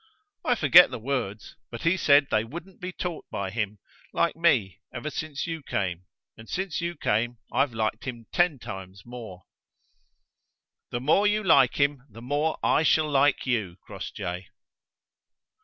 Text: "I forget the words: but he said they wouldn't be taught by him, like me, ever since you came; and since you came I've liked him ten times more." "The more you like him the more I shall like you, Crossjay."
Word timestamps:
"I 0.43 0.55
forget 0.55 0.89
the 0.89 0.97
words: 0.97 1.57
but 1.69 1.83
he 1.83 1.95
said 1.95 2.29
they 2.31 2.43
wouldn't 2.43 2.81
be 2.81 2.91
taught 2.91 3.29
by 3.29 3.51
him, 3.51 3.77
like 4.11 4.35
me, 4.35 4.79
ever 4.91 5.11
since 5.11 5.45
you 5.45 5.61
came; 5.61 6.05
and 6.35 6.49
since 6.49 6.81
you 6.81 6.95
came 6.95 7.37
I've 7.51 7.75
liked 7.75 8.05
him 8.05 8.25
ten 8.31 8.57
times 8.57 9.05
more." 9.05 9.43
"The 10.89 10.99
more 11.01 11.27
you 11.27 11.43
like 11.43 11.75
him 11.79 12.01
the 12.09 12.19
more 12.19 12.57
I 12.63 12.81
shall 12.81 13.11
like 13.11 13.45
you, 13.45 13.77
Crossjay." 13.85 14.47